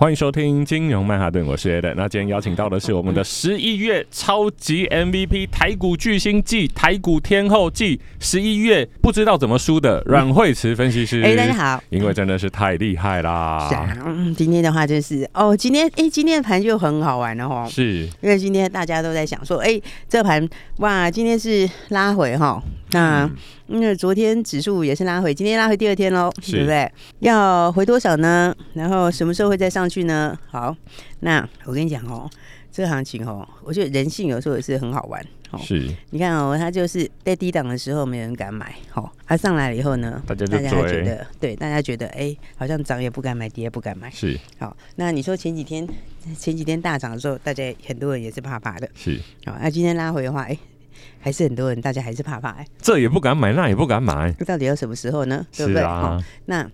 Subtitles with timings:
[0.00, 1.92] 欢迎收听金融曼哈顿，我是 Ed。
[1.94, 11.20] 那今天邀请到的是我们的十一月超级 MVP 台股巨星暨台股天后暨十一月不知道怎么输的阮慧慈分析师。
[11.20, 11.84] 哎，大家好！
[11.90, 13.68] 因为真的是太厉害啦。
[13.68, 17.68] 是啊，嗯，今天的话就是哦，今天哎，今天的盘就很好玩了哈。
[17.68, 19.78] 是，因为今天大家都在想说，哎，
[20.08, 22.62] 这盘哇，今天是拉回哈。
[22.92, 23.30] 那
[23.66, 26.90] 因为昨天指数也是拉回，今天拉回第二天喽，对不对？
[27.20, 28.54] 要回多少呢？
[28.74, 30.38] 然后什么时候会再上去呢？
[30.48, 30.74] 好，
[31.20, 32.28] 那我跟你讲哦，
[32.70, 35.24] 这个行情哦，我觉得人性有时候也是很好玩。
[35.52, 44.08] 哦是，你看哦，它就是在低档的时候没人敢买，好，它上来了以后呢，大家就觉得，对，大家觉得，哎，好像涨也不敢买，跌也不敢买。
[44.12, 45.84] 是，好，那你说前几天
[46.38, 48.88] 前几天大涨的时候，大家很多人也是怕怕的。
[48.94, 50.56] 是，好，那今天拉回的话，哎。
[51.20, 55.46] 还是很多人，大家还是怕怕哎，这也不敢买，那也不敢买，到底要什么时候呢？
[55.56, 55.82] 对不对？
[55.82, 56.68] 啊，那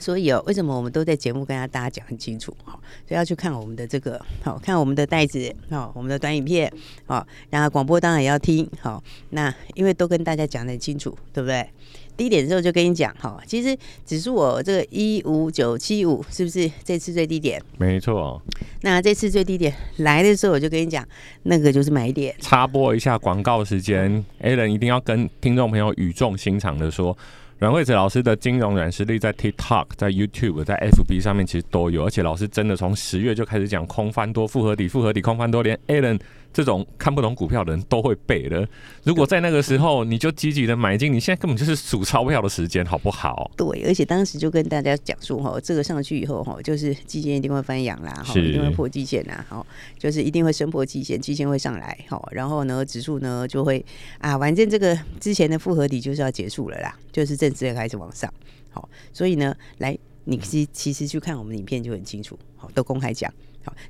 [0.00, 2.54] 所以哦，为什么我们都在节目跟大家讲很清楚？
[2.64, 2.72] 哈，
[3.06, 6.72] 所以要去看我们的这个，好看我们的袋子，好我们的短影片，
[7.06, 11.68] 好，然后广播当然也要听，好，那因为都跟大家讲得很清楚，对不对？
[12.16, 17.62] 低点的时候就跟你讲哈，其实指数我这个一五九七五是不是这次最低点？
[17.78, 18.42] 没错。
[18.82, 21.06] 那这次最低点来的时候，我就跟你讲，
[21.44, 22.34] 那个就是买点。
[22.40, 27.16] 插播一下广告时间，Alan 一定要跟听众朋友语重心长的说，
[27.58, 36.20] 阮惠子老师的金融软实力在 TikTok、在 YouTube、在 FB 上面其实都有，而且老师真的从十月就开始讲空翻多、复合底、复合底、空翻多，连 Alan。
[36.52, 38.66] 这种看不懂股票的人都会背的。
[39.04, 43.50] 如果在那个时候你就积极的买进，你现在根本就是数钞票的时间，好不好？
[43.56, 49.64] 对，而且当时就跟大家讲说哈，这个上去以后哈，就是基金一定会翻扬啦，哈，一定会破基线啦，哈，
[49.98, 53.84] 就是一定会升破基线，基线会上来，哈，然后呢，指数呢就会
[54.18, 58.32] 啊，反正这个之前的复合底就是要结束了啦，就是正式的开始往上，
[58.70, 63.32] 好，所以呢，来，你其其实去看我们影片就很清楚，好，都公开讲。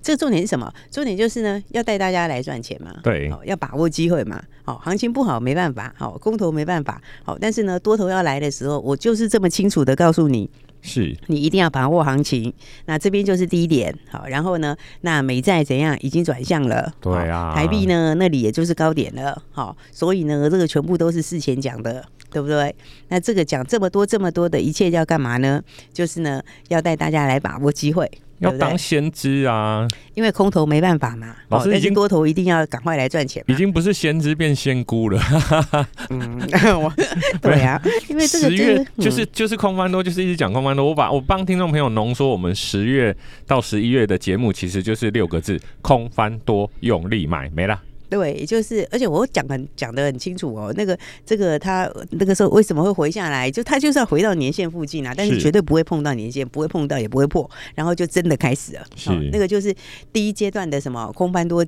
[0.03, 0.72] 这个重点是什么？
[0.91, 2.94] 重点就是呢，要带大家来赚钱嘛。
[3.03, 4.43] 对，要把握机会嘛。
[4.65, 10.50] 好，行情不好没办法，好，空头没办法，好，但是呢，多头要来的时候，我就是这么清楚的告诉你，
[10.83, 12.53] 是你一定要把握行情。
[12.84, 16.93] 那这边就是低点，好，然后呢，那美债怎样已经转向了？
[17.00, 22.75] 对啊，台币呢那里也就是高点了，好，所以呢，这个全部都是事前讲的，对不对？
[23.09, 25.62] 那这个讲这么多这么多的一切要干嘛呢？
[25.94, 28.11] 就是呢，要带大家来把握机会。
[28.38, 31.34] 要当先知啊，因为空头没办法嘛。
[31.49, 35.21] 老师已经多头一定要赶快来赚钱，已经不是先知变仙姑了。
[36.10, 36.38] 嗯，
[37.43, 40.87] 对啊，因为这个十月就是就是空翻多，就是一直讲空翻多。
[40.87, 43.16] 我把我帮听众朋友浓缩我们十月
[43.47, 47.81] 到十一月的节目，其实就是六个字：空翻多，用力买，没了。
[48.09, 50.73] 对，就是，而且我讲很讲得很清楚哦。
[50.77, 53.51] 那个这个他那个时候为什么会回下来？
[53.51, 58.85] 就他就是要回到年线附近啊，但是绝对不会碰到年线，不会碰到，也不会破，然后就真的开始了。
[58.97, 59.75] 是、哦，那个就是
[60.13, 61.65] 第一阶段的什么空翻多。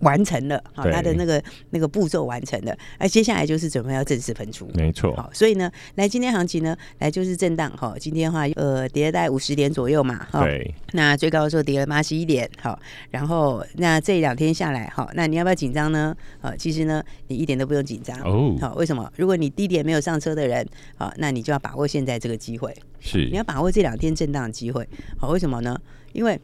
[0.00, 5.14] 完成了，好，它的那个那个步骤完成了，而接下来就是准备要正式喷出，没错。
[5.16, 10.74] 好，所以呢，来今天行情呢，来就是震荡，哈，今天的话，呃，跌了大概五十点左右嘛，哈，对。
[10.92, 12.78] 那最高的时候跌了八十一点，好，
[13.10, 16.14] 然后那这两天下来，好，那你要不要紧张呢？
[16.42, 18.54] 呃，其实呢，你一点都不用紧张哦。
[18.60, 19.10] 好，为什么？
[19.16, 24.86] 如果你低点没有上车的人，好，那你就要把握现在这个机会，是，你要把握这两天震荡的机会，
[25.16, 25.78] 好，为什么呢？
[26.12, 26.38] 因为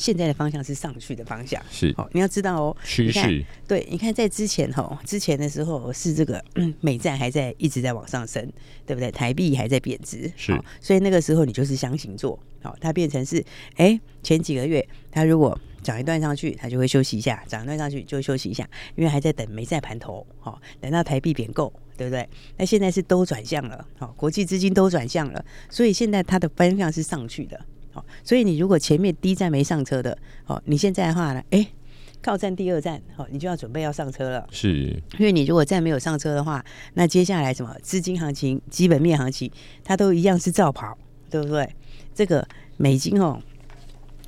[0.00, 6.42] 现在的方向是上去的方向，是哦，你要知道哦，趋势对，你看在之前哦，之前的时候是这个
[6.80, 8.50] 美债还在一直在往上升，
[8.86, 9.10] 对不对？
[9.12, 13.44] 台币还在贬值，是，所以那个时候你就是箱型做，好，它变成是
[13.76, 14.82] 哎，前几个月
[15.12, 22.26] 它如果涨一段上去，它就会休息一下，涨一段上去就休息一下，因为还在等美债盘头，好，等到台币贬够，对不对？
[22.56, 27.60] 那现在是都转向了，好，国际资金都转向了，所以现在它的方向是上去的。
[27.92, 31.66] 好，所以你如果前面第一站没上车的，好，你现在的话呢，哎，
[32.22, 34.46] 靠站第二站，好，你就要准备要上车了。
[34.50, 36.64] 是，因为你如果再没有上车的话，
[36.94, 39.50] 那接下来什么资金行情、基本面行情，
[39.82, 40.96] 它都一样是照跑，
[41.28, 41.68] 对不对？
[42.14, 42.46] 这个
[42.76, 43.40] 美金哦，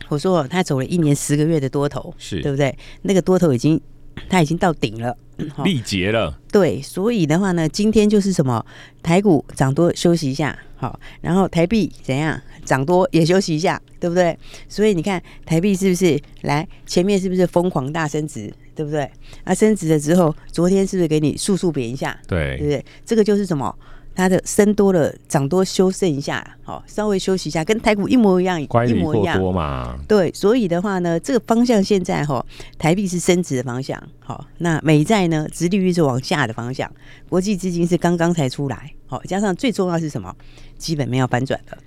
[0.09, 2.77] 我说他走了一年十个月的多头，是对不对？
[3.03, 3.81] 那个多头已经
[4.29, 5.17] 他已经到顶了，
[5.65, 6.39] 力竭了。
[6.51, 8.65] 对，所以的话呢，今天就是什么
[9.03, 14.37] 台股涨多休息一下，好，然后台币怎样涨多也休息一下，对不对？
[14.69, 18.53] 所以你看台币是不是来前面是不是疯狂大升值？
[18.75, 19.11] 对不对？
[19.45, 22.19] 啊，升值了之后，昨天是不是给你速速贬一下？
[22.27, 22.85] 对，对不对？
[23.05, 23.75] 这个就是什么？
[24.15, 29.99] 它的升多了，涨多修正一下，好，稍微休息一下，跟台股一模一样，一模一样多嘛。
[30.07, 32.45] 对，所以的话呢，这个方向现在哈，
[32.79, 36.91] 台币是升值的方向，好，那美债呢，殖利率是往下的方向，
[37.29, 40.35] 国际资金是刚刚才出来，好，加上最重要是什么？
[40.79, 41.79] 基本面要反转了。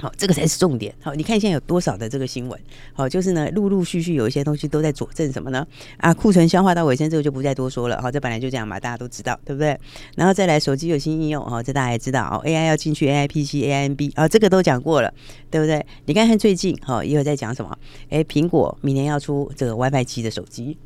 [0.00, 0.92] 好，这个才是重点。
[1.00, 2.60] 好，你看现在有多少的这个新闻？
[2.92, 5.64] 好，就是呢，陆陆续续有一些东西都在佐证什么呢？
[5.98, 8.00] 啊，库存消化到尾声，这个就不再多说了。
[8.02, 9.78] 好，这本来就这样嘛，大家都知道，对不对？
[10.16, 15.12] 然后再来，手机有新应用，哦，这大家也知道哦，AI 要进去，AI PC、AI NB，啊，这个都讲过了，
[15.50, 15.84] 对不对？
[16.06, 17.76] 你看看最近，好，也有在讲什么？
[18.08, 20.76] 哎，苹果明年要出这个 WiFi 七的手机，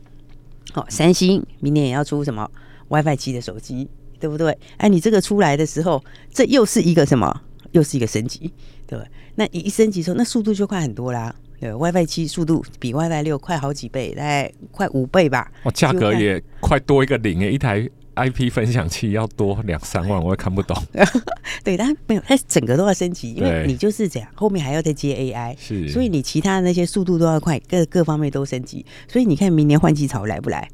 [0.73, 2.51] 好，三星明年也要出什么
[2.89, 3.89] WiFi 七的手机，
[4.21, 4.59] 对不对？
[4.77, 7.41] 哎，你这个出来的时候，这又是一个什么？
[7.73, 8.51] 又是一个升级，
[8.87, 8.99] 对，
[9.35, 11.35] 那你一升级之后，那速度就快很多啦。
[11.59, 15.51] 对，WiFi 七速度比 WiFi 六快好几倍，大概快五倍吧。
[15.65, 20.77] 哦，价格也快多一个零诶，一台 IP 分享器要多两三万，我也看不懂。
[21.65, 28.85] 对，但没有，它整个都要升级，因为你就是这样，后面还要再接 AI，是，所以你其他的那些速度都要快，各各方面都升级。
[29.09, 30.69] 所以你看明年换机潮来不来？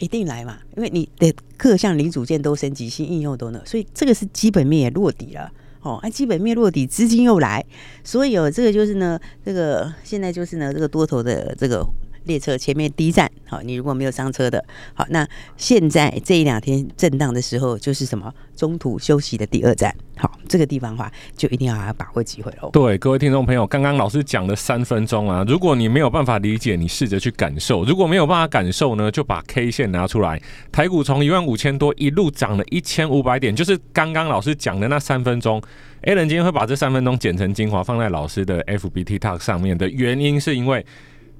[0.00, 5.48] 一定来嘛，因为你的各项零组件都升级，新应用都能，所以这个是基本面也落底了。
[5.84, 7.64] 哦，啊，基本面落底，资金又来，
[8.02, 11.86] 所以哦，这个就是呢，这个现在就是呢，这个多头的这个。
[12.24, 14.64] 列车前面第一站，好，你如果没有上车的，
[14.94, 15.28] 好，那
[15.58, 22.70] 现在这一两天震荡的时候，就是什么中途休息的第二站，好，这个地方的话就一定要把握机会喽。
[22.72, 30.40] 对，各位听众朋友，刚刚老师讲了三分钟啊，如果你没有办法理解，你试着去感受；如果没有办法感受呢，就把 K 线拿出来。
[30.70, 35.60] 台股从一万五千多一路涨了一千五百点，就是刚刚老师讲的那三分钟。
[36.02, 40.84] A 人今天会把这三分钟剪成精华，放在老师的 F B T Talk 上面的原因，是因为。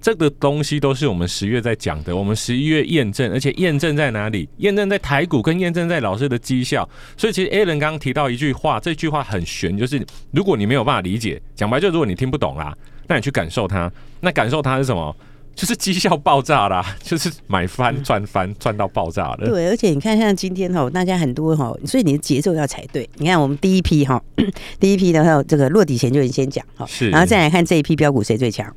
[0.05, 4.47] 这个东西都是我们十月在讲的，我们十一月验证，而且验证在哪里？
[4.59, 6.87] 验证在台股，跟验证在老师的绩效。
[7.17, 12.77] 所以其实 Alan 刚刚提到一句话，这句话很玄，就是如果你没有办法理解，讲白就如果你听不懂啦，
[13.09, 13.91] 那你去感受它。
[14.21, 15.17] 那感受它是什么？
[15.55, 19.47] 就是绩效爆炸啦， 就是买翻赚翻赚到爆炸了。
[19.47, 23.09] 对，而且你看像今天哈，大家很多哈，所以你的节奏要踩对。
[23.17, 24.23] 你看我们第一批哈，
[24.79, 28.71] 第一批的还有这个落底前就已经先讲哈，是，然后再来看这一批标股谁最强。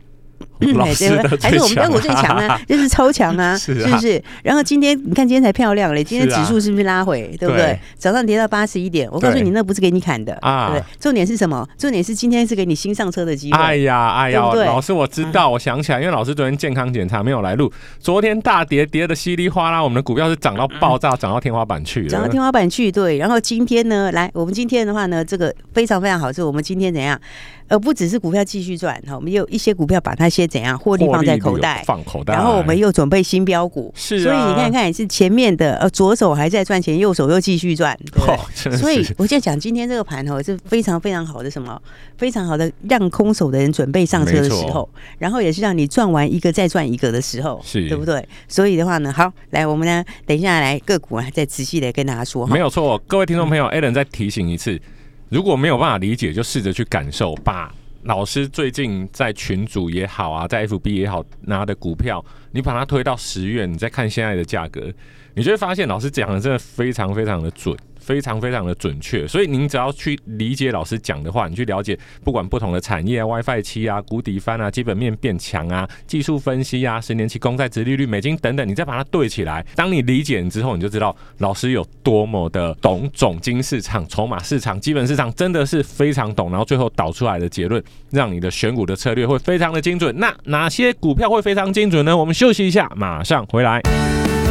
[0.75, 4.21] 老师的还是我们标股最强啊， 就是超强 啊，是不是？
[4.44, 7.77] 然后今天你看今天才漂亮嘞，今天指数是不是拉回，对不对？
[7.98, 10.83] 早上跌到八十一点，我告诉你那不是给你砍的啊，对对？
[11.00, 11.68] 重点是什么？
[11.77, 13.57] 重点是今天是给你新上车的机会。
[13.57, 22.92] 哎呀哎呀，老师我知道，我想起来，因为老师昨天健康检查没有来录，昨天大跌跌的稀里哗啦，我们的股票是涨到爆炸，涨到天花板去了，涨到天花板去。
[22.92, 27.19] 对，然后今天呢，来我们今天的话呢，这个非常非常好，是我们今天怎样？
[27.68, 41.81] 而不只是股票继续赚，哈，我们有一些股票把它先怎样获利放在口袋，放口袋，然后我们又准备新标股，是、啊，所以你看看是前面的呃左手还在赚钱，右手又继续赚，对，哦、所以我就讲今天这个盘哦是非常非常好的什么，
[42.18, 48.25] 非常好的让空手的人准备上车的时候，然后也是让你赚完一个再赚一个的时候，是，对不对？
[48.48, 54.80] 所以的话呢，好，来我们呢等一下来个股啊再仔细的跟大家说，没有错，各位听众朋友，Allen 再提醒一次。
[55.29, 57.36] 如果没有办法理解，就试着去感受。
[57.43, 64.89] 把老师最近在群组也好啊，在 FB 也好拿的股票，你把它推到十月，你再看现在的价格，
[65.36, 67.75] 你就会发现老师讲的真的非常非常的准。
[68.08, 79.66] 非常非常的准确，所以您只要去理解老师讲的话，你去了解不管不同的产业啊，WiFi 七啊，谷底翻啊，基本面变强啊，技术分析啊，十年期公债值利率、美金等等，你再把它对起来。
[79.76, 86.50] 当你理解之后，你就知道老师有多么的懂总经市场、筹码市场、基本市场，真的是非常懂。
[86.50, 90.18] 然后最后导出来的结论，让你的选股的策略会非常的精准。
[90.18, 92.16] 那哪些股票会非常精准呢？
[92.16, 93.82] 我们休息一下，马上回来。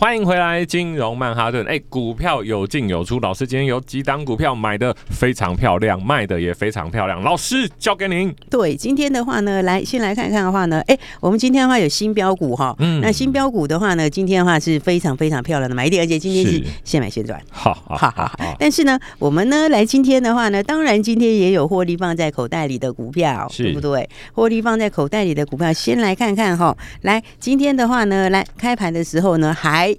[0.00, 1.62] 欢迎回来，金融曼哈顿。
[1.66, 7.22] 哎，股票有进有出，老师今天有几档股票买的非常漂亮，卖的也非常漂亮。
[7.22, 8.34] 老师交给您。
[8.48, 18.56] 对，今天的话呢，来先来看看的话呢，哎，我们今天的话有新标股哈，嗯，那新标股的话呢，今天的话是非常非常漂亮的买点，而且今天是现买现赚，好，好， 好，好，好。
[18.58, 24.08] 但是呢，我们呢来今天的话呢，当然今天也有获利放在口袋里的股票，对不对？
[24.32, 26.74] 获利放在口袋里的股票，先来看看哈。
[27.02, 29.89] 来，今天的话呢，来开盘的时候呢，还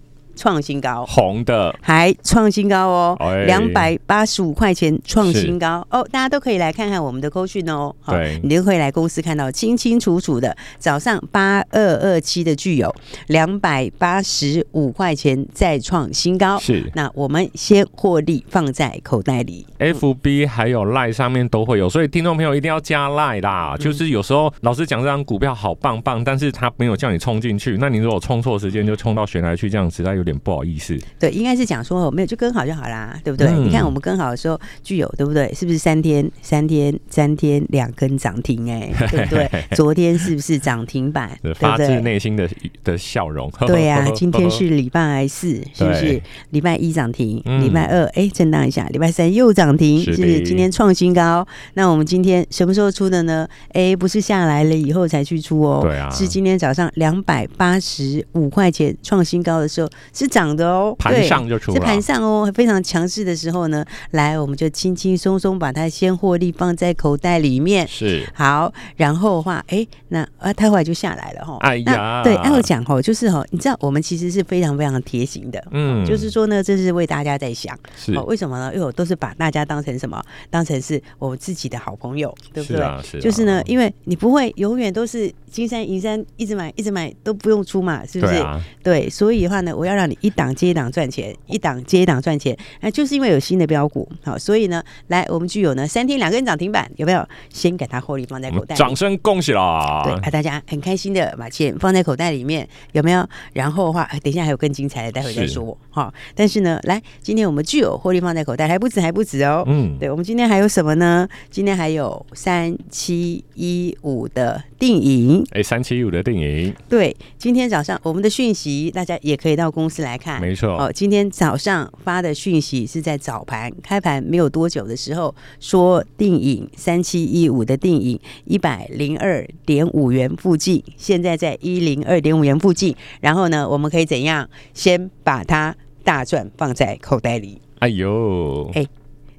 [0.41, 1.71] 创新高，红的。
[1.79, 3.45] 还创新高哦，哎。
[3.45, 5.85] 两百八十五块钱创新高。
[5.91, 10.57] 哦，大家都可以来看看我们的扣讯哦，好对，你都可以来公司看到清清楚楚的。
[10.79, 12.91] 早上八二二七的具有
[13.27, 16.91] 两百八十五块钱再创新高，是。
[16.95, 23.77] 那我们先获利放在口袋里，FB 还有 Line 上面都会有，所以听众朋友一定要加 Line 啦。
[23.77, 30.97] 就是有时候老师讲这张股票好棒棒，但是他没有叫你冲进去，那你如果冲错时间就冲到悬崖去，这样实在有点不好意思。
[31.19, 33.47] 对，应该是讲说没有就跟好就好啦，对不对？
[33.47, 35.53] 嗯、你看我们跟好的时候具有对不对？
[35.53, 39.49] 是不是三天三天三天两根涨停哎、欸，对不对？
[39.75, 41.37] 昨天是不是涨停板？
[41.55, 42.49] 发自内心的
[42.83, 43.51] 的笑容。
[43.67, 46.21] 对呀、啊， 今天是礼拜四，是不是？
[46.51, 51.45] 礼拜一涨停，礼、嗯、拜二哎震荡一下，礼拜三又涨停，是，是今天创新高。
[51.73, 53.47] 那我们今天什么时候出的呢？
[53.73, 68.27] 哎，不是下来了以后才去出哦，对啊，是今天早上两百八十五块钱创新高的时候是涨的哦，盘上就出了，是盘上哦，非常强势的时候呢，来我们就轻轻松松把它先获利放在口袋里面，是。
[68.33, 78.13] 好，然后的话，哎，那啊，它后来就下来了哈、哦，哎呀，对，按我讲哦，就是哦，你知道我们其实是非常非常贴心的，嗯，就是说呢，这是为大家在想，是。
[78.15, 78.71] 哦，为什么呢？
[78.73, 80.21] 因为我都是把大家当成什么？
[80.49, 82.77] 当成是我自己的好朋友，对不对？
[82.77, 88.33] 是啊，是啊，就是呢，因为你不会永远都是金山银山一直买一直买都不用出嘛，是不是？
[88.33, 97.27] 对，啊、对，所以的话呢，我要让你一档接一档赚钱，一档接一档赚钱，那就是因为有新的标股，好，所以呢，来我们具有呢三天两根涨停板，有没有？
[97.49, 100.01] 先给它获利放在口袋，掌声恭喜啦！
[100.03, 103.27] 对，啊，大家很开心的把钱放在口袋里面，有没有？
[103.53, 106.13] 然后的话，等一下还有更精彩的，待会再说哈。
[106.33, 109.63] 但是呢，来，今天我们具有获利放在口袋，还不止，还不止哦。
[109.67, 111.27] 嗯，对，我们今天还有什么呢？
[111.49, 116.73] 今天还有三七一五的定影，哎，三七一五的定影。
[116.89, 120.39] 对，今天早上我们的讯息，大家也可以到公司来看。
[120.39, 132.95] 没错，哦，今天早上发的讯息是在早盘开盘没有多久的时候，说定影三七一五的定影一百零二点五元附近，现在在一零二点五元附近。
[133.19, 134.49] 然后呢，我们可以怎样？
[134.73, 137.61] 先把它大赚放在口袋里。
[137.79, 138.87] 哎呦，哎。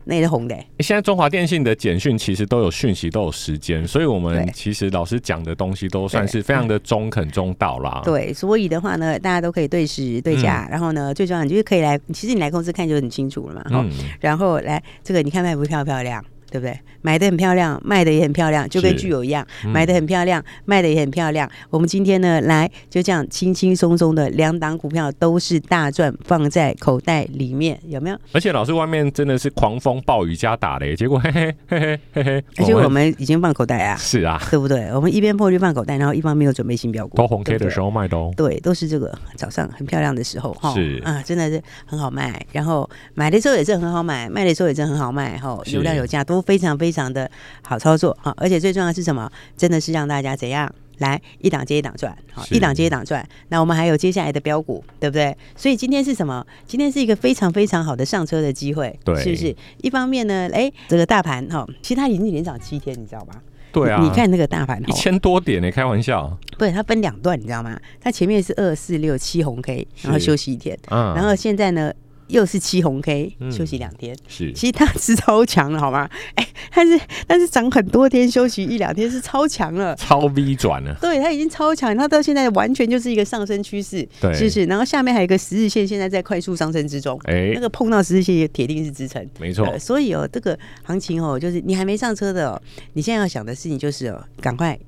[0.04, 0.56] 那也是红的。
[0.80, 8.00] 现在中华电信的简讯其实都有讯息，都有时间，所以我们其实老师讲的东西都算是非常的中肯中道啦。
[8.04, 13.64] 对，所以的话呢，大家都可以对时对价，嗯、然后呢，最重要你就是可以来，其实你来公司看就很清楚了嘛。
[13.70, 13.90] 嗯。
[14.20, 16.24] 然后来这个，你看卖不漂不漂亮？
[16.52, 16.78] 对不对？
[17.00, 21.50] 买的很漂亮，卖的也很漂亮，就跟具有一样，嗯、买的很漂亮，卖的也很漂亮。
[21.70, 28.18] 我们今天呢，来就这样轻轻松松的两档股票都是大赚，放在口袋里面，有没有？
[28.32, 34.90] 而且老师外面真的是狂风暴雨加打雷， 结果嘿嘿嘿嘿嘿嘿，而且我们已经放口袋啊，是啊，对不对？
[34.92, 47.30] 我们一边破利放口袋，然后一方面又准备新标股，都红 K 的时候卖的哦，对，都是这个早上很漂亮的时候哈，是啊，真的是很好卖，然后买的时候也是很好买，卖的时候也是很好卖哈，有量有价，都非常非常的。
[47.62, 48.34] 好操作啊！
[48.36, 49.30] 而且最重要的是什么？
[49.56, 53.26] 真的是让大家怎样来一档接一档赚，好，一档接一档赚。
[53.48, 55.34] 那我们还有接下来的标股，对不对？
[55.56, 56.44] 所以今天是什么？
[56.66, 59.56] 今天是一个非常非常好的上车的机会，对，是不是？
[59.78, 63.34] 一方面呢，哎，这个大盘哈，其实它已经连涨七天，你知道吗？
[63.72, 66.36] 对啊，你看那个大盘一千多点呢，开玩笑。
[66.58, 67.80] 对，它分两段，你知道吗？
[68.00, 71.92] 它前面是二四六七红 K，然后休息一天，嗯，然后现在呢？
[72.32, 76.08] 又是七红 K，休息两天，是，其实它是超强了，好吗？
[76.34, 80.96] 哎，但是但是涨很多天，休息一两天是超强了，超 V 转了。
[81.00, 84.64] 对，它已经超强，它到现在完全就是一个上升趋势，对，是不是？
[84.64, 89.78] 然后下面还有一个十日线，现在在快速上升之中，哎，那个碰到十日线也铁定是支撑，没错。
[89.78, 92.62] 所以哦，这个行情哦，就是你还没上车的哦，
[92.94, 94.78] 你现在要想的事情就是哦，赶快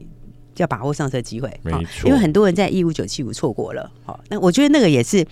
[0.56, 2.08] 要把握上车机会，没错。
[2.08, 5.26] 因为很多人在一五九七五错过了，好，那我觉得那个也是。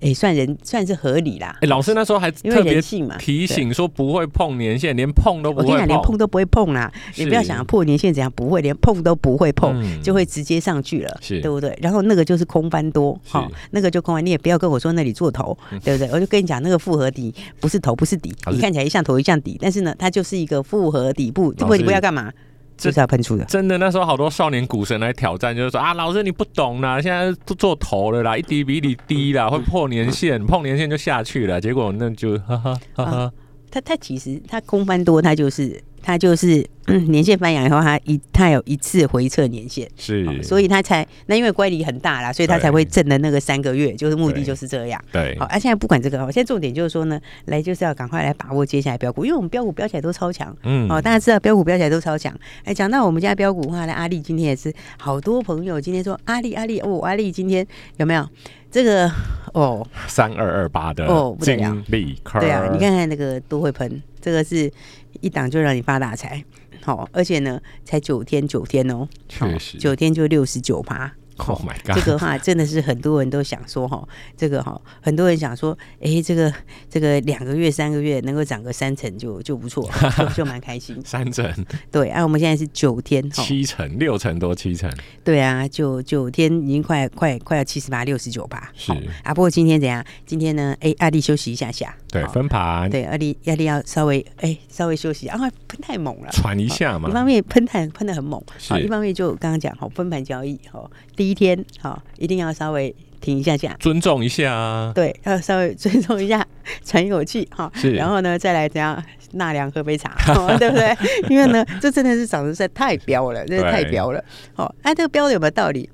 [0.00, 1.48] 哎、欸，算人算是合理啦。
[1.56, 2.80] 哎、欸，老师那时候还特别
[3.18, 5.72] 提醒说不会碰年限，连碰都不会碰。
[5.72, 6.90] 我跟你讲，连碰都不会碰啦。
[7.16, 11.76] 你不要想要破年限怎样，不会，连碰都不会碰，嗯、就会直接上去了，是对不对？
[11.82, 14.24] 然后那个就是空翻多，好、哦，那个就空翻。
[14.24, 16.10] 你也不要跟我说那里做头，对不对？
[16.12, 21.52] 我就跟你讲，那个复合底不是头，不是底，你看起来一像头一像底，但是呢，它就是一个复合底部。
[21.52, 22.32] 这不你不要干嘛？
[22.80, 23.78] 就是要喷出的，真的。
[23.78, 31.60] 那时候好多少年股神来挑战，就是说啊，老师你不懂啦，现在都做头了啦，一滴比一滴低啦，会破年限，碰年限就下去了。
[31.60, 33.32] 结果那就哈哈哈哈。
[33.70, 45.02] 他他其实他空翻多，他就是它就是、嗯、年限翻扬以后，它一它有一次回撤年限，是、哦，所以它才那因为乖离很大啦，所以它才会挣的那个三个月，就是目的就是这样。
[45.12, 52.34] 对，好，啊，现在不管这个，现在重点就是说呢，来就是要赶快来把握接下来标股，因为我们标股标起来都超强，嗯，哦，大家知道标股标起来都超强。
[52.64, 57.66] 哎，讲到我们家标股的话，呢阿力今天也是好多朋友今天说阿力阿力哦，阿力今天
[57.98, 58.26] 有没有？
[58.72, 59.10] 这个
[59.52, 64.70] 哦，三二二八的哦，不得了，对啊，你看看那个都会喷，这个是
[65.20, 66.44] 一档就让你发大财，
[66.82, 69.78] 好，而且呢，才九天九天哦，确实。
[69.78, 71.12] 九天就六十九趴。
[71.50, 71.96] Oh my God！
[71.96, 74.06] 这个哈真的是很多人都想说哈，
[74.36, 76.52] 这个哈，很多人想说，哎，这个
[76.88, 79.88] 这个两个月三个月能够涨个三成就就不错，
[80.36, 81.00] 就蛮开心。
[81.04, 81.52] 三成，
[81.90, 84.90] 对，啊，我们现在是九天，七成六成多七成，
[85.24, 88.70] 对啊，九九天已经快快快要七十八六十九吧。
[88.76, 88.92] 是
[89.22, 90.04] 啊，不过今天怎样？
[90.26, 90.76] 今天呢？
[90.80, 97.08] 哎，阿力休息一下下，对，分盘，对，阿力阿力要稍微哎稍微休息啊，喷太猛了，喘一下嘛。
[97.08, 102.02] 一方面喷太喷的很猛，好，一方面就刚刚讲好分盘交易哈，第一天好。
[102.18, 104.92] 一定要稍微停一下下，尊重一下啊。
[104.94, 106.46] 对，要稍微尊重一下，
[106.84, 107.70] 喘一口气哈。
[107.74, 110.14] 是，然后呢，再来怎样纳凉喝杯茶，
[110.58, 110.96] 对不对？
[111.28, 114.22] 因为呢，这真的是长得实在太彪了，真的太彪了。
[114.54, 115.88] 好，哎，这个彪的有没有道理？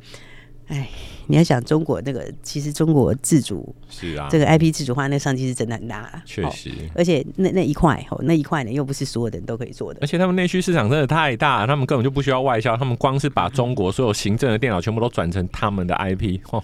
[0.68, 0.88] 哎，
[1.26, 6.22] 你要想中国那个，其实中国自主是啊，这个 IP 自主化，那商机是真的很大了。
[6.24, 10.00] 确实，而且那那一块哦，那一块呢，又不是所有的人都可以做的。
[10.02, 16.62] 而且他们内需市场真的太大，他们根本就不需要外销，他们光是把中国所有行政的电脑全部都转成他们的 IP，嚯！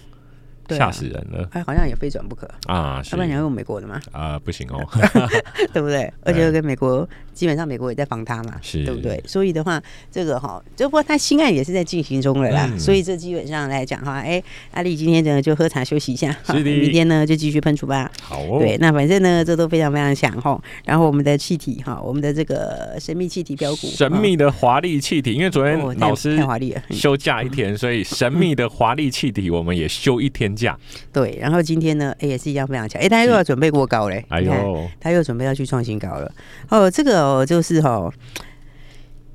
[0.69, 1.45] 吓死人了！
[1.51, 3.01] 哎，好像也非转不可啊！
[3.11, 3.99] 要不然你要用美国的吗？
[4.13, 4.79] 啊，不行哦，
[5.73, 6.11] 对不对？
[6.23, 9.21] 而且又跟美国，基本上美国也在防他嘛，是，对不对？
[9.25, 12.69] 所以的话，这个哈，就不过他新案也是在进行中了啦。
[12.77, 18.11] 所以这基本上来讲哈，哎，阿丽今天呢就喝茶休息一下，好，明天呢就继续喷出吧。
[18.21, 20.61] 好，哦对，那反正呢这都非常非常强哈。
[20.85, 30.77] 然后我们的气体哈，我们的这个神秘气体标股，神秘的华丽气体，因为昨天老师太华丽了，休假一天，所以神秘的华丽气体我们也休一天假。
[31.11, 31.37] 对。
[31.41, 36.31] 然后今天呢，哎，也是一样非常强，哎，他又要准备过高嘞，哎呦，他又准备要去创新高了。
[36.69, 38.13] 哦，这个哦，就是哈、哦，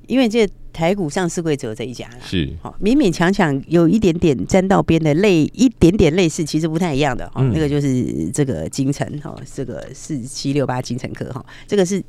[0.06, 7.52] 因为这台股上市柜只有这一家了，是，好、哦，勉勉强强有一点点沾到边的类，一点点类似，其实不太一样的哈、哦嗯。
[7.52, 12.02] 那个就是这个金城哈，这个四七六八金城科哈，这个是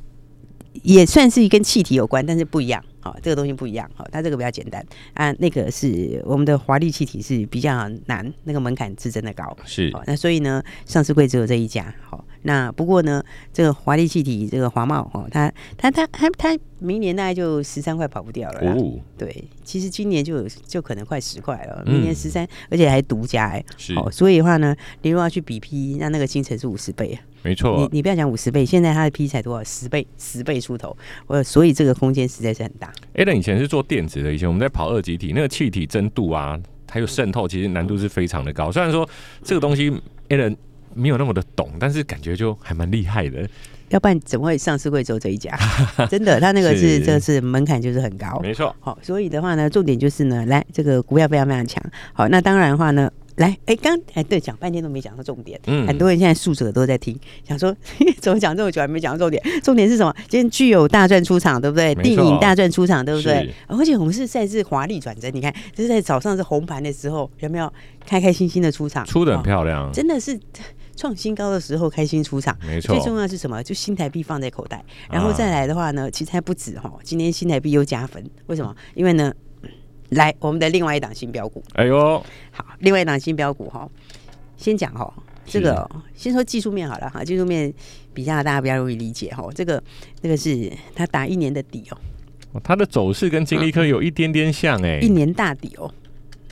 [0.82, 2.82] 也算是跟气体有关，但是不一样。
[3.02, 3.90] 好，这个东西不一样。
[3.94, 9.56] 好，它这个比较简单啊，那个是我们的华丽气体是比较难，那个门槛是真的高。
[9.64, 11.92] 是，那所以呢，上市柜只有这一家。
[12.06, 13.22] 好，那不过呢，
[13.52, 18.72] 这个华丽气体这个华茂哈，它它它它它明年大概就十三块跑不掉了。
[18.72, 23.64] 哦，对，其实今年就就可能快十块了，明年十三，而且还独家哎。
[23.76, 27.20] 是，所以的话呢，你如果要去比 P，那那个新城是五十倍啊。
[27.42, 29.64] 没错，你你不要讲五十倍，现在它的 P 才多少？
[29.64, 30.96] 十倍，十倍出头。
[31.26, 32.92] 我所以这个空间实在是很大。
[33.14, 36.58] Alan 以前是做电子的，以前我们在跑二极体，那个气体增度啊，
[36.90, 38.70] 还有渗透，其实难度是非常的高。
[38.70, 39.08] 虽然说
[39.42, 39.90] 这个东西
[40.28, 40.54] Alan
[40.94, 43.48] 没有那么的懂，但是感觉就还蛮厉害的。
[43.88, 45.56] 要不然怎么会上市柜只有这一家？
[46.08, 48.38] 真的，他那个是，是这个是门槛就是很高。
[48.40, 48.74] 没错。
[48.78, 51.82] 好，所以的话呢，重点就是呢，来这个股票非常非常强。
[52.12, 53.10] 好，那当然的话呢。
[53.40, 55.58] 来，哎，刚哎，对，讲半天都没讲到重点。
[55.66, 57.74] 嗯，很多人现在宿舍都在听，想说
[58.20, 59.42] 怎么讲这么久还没讲到重点？
[59.62, 60.14] 重点是什么？
[60.28, 61.94] 今天具有大赚出场，对不对？
[61.94, 63.50] 电影大赚出场，对不对？
[63.66, 67.72] 而且我们是在这华丽转折，你看，就是在早上是红盘的时候，有没有
[68.06, 69.06] 开开心心的出场？
[69.06, 70.38] 出的很漂亮，哦，真的是
[70.94, 72.54] 创新高的时候开心出场。
[72.66, 73.62] 没错，最重要是什么？
[73.62, 76.92] 就新台币放在口袋，然后再来的话呢，其实还不止哈。
[77.02, 78.76] 今天新台币又加分，为什么？
[78.94, 79.32] 因为呢。
[80.10, 81.62] 来，我们的另外一档新标股。
[81.74, 83.88] 哎呦，好，另外一档新标股哈，
[84.56, 85.12] 先讲哈，
[85.46, 87.72] 这个先说技术面好了哈，技术面
[88.12, 89.48] 比较大家比较容易理解哈。
[89.54, 89.82] 这个
[90.20, 91.84] 这个是它打一年的底
[92.52, 95.92] 哦，它的走势跟金立科有一点点像哎、欸，一年大底哦，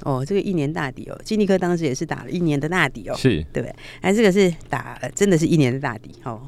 [0.02, 3.74] 哦，这个一年大底哦，金立科当时也是打了一年的大底哦，是对不对？
[4.00, 6.40] 哎，这个是打真的是一年的大底哦，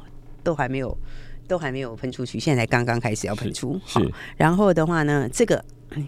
[0.43, 0.97] 都还没有
[1.45, 4.13] 都还没有喷出去，现在才刚刚开始要喷出，是，是。
[4.37, 5.61] 然后的话呢，这个。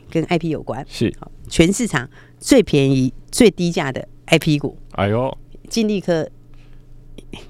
[0.10, 1.13] 跟 IP 有关，是
[1.48, 4.78] 全市场最便宜、最低价的 IP 股。
[4.91, 5.38] 哎呦，
[5.69, 6.30] 金立科，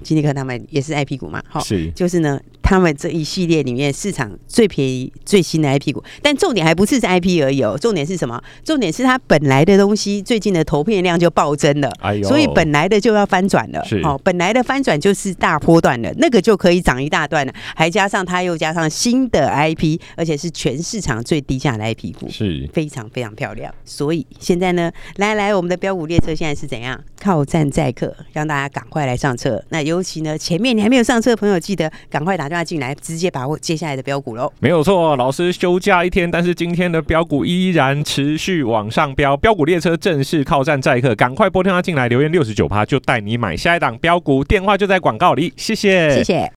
[0.02, 1.44] 金立科他们也是 IP 股嘛？
[1.48, 2.40] 好，是，就是呢。
[2.64, 8.42] 他们这一系列里面市场最便宜、最新的 IP 股，但重点还不是是 IP 而已哦，重点是什么？
[8.64, 23.74] 重点是它本来的东西最近的投片量就暴增了，哎呦，所以本来的就要翻转了，哦，本来的翻转就是大波段的，那个就可以涨一大段了，还加上它又加上新的 IP，而且是全市场最低价的 IP 股，是非常非常漂亮。
[23.84, 27.00] 所以现在呢，来来，我们的标股列车现在是怎样？
[27.20, 29.62] 靠站载客，让大家赶快来上车。
[29.70, 32.63] 那尤其呢，前面你还没有上车的朋友，记得赶快打电话。
[32.64, 34.52] 话进来，直接把握接下来的标股喽。
[34.62, 46.50] 没有错，老师休假一天，但是今天的标股依然持续往上飙，标股列车正式靠站载客，赶快拨电话进来，留言六十九趴就带你买下一档标股，电话就在广告里，谢谢，谢谢。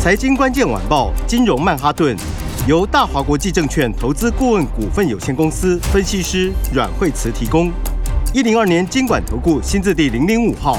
[0.00, 2.16] 财经关键晚报，金融曼哈顿，
[2.66, 7.70] 由大华国际证券投资顾问股份有限公司分析师阮惠慈提供。
[8.34, 10.78] 一零二年金管投顾新字第零零五号。